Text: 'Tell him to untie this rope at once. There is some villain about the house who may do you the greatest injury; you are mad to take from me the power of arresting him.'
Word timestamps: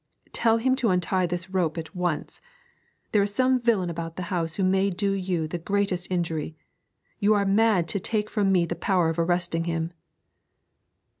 'Tell 0.33 0.57
him 0.57 0.75
to 0.75 0.89
untie 0.89 1.27
this 1.27 1.51
rope 1.51 1.77
at 1.77 1.95
once. 1.95 2.41
There 3.11 3.21
is 3.21 3.35
some 3.35 3.61
villain 3.61 3.87
about 3.91 4.15
the 4.15 4.23
house 4.33 4.55
who 4.55 4.63
may 4.63 4.89
do 4.89 5.11
you 5.11 5.47
the 5.47 5.59
greatest 5.59 6.07
injury; 6.09 6.55
you 7.19 7.35
are 7.35 7.45
mad 7.45 7.87
to 7.89 7.99
take 7.99 8.27
from 8.27 8.51
me 8.51 8.65
the 8.65 8.73
power 8.73 9.09
of 9.09 9.19
arresting 9.19 9.65
him.' 9.65 9.93